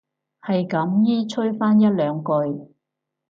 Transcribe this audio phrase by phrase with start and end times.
[0.41, 2.73] 係咁依吹返一兩句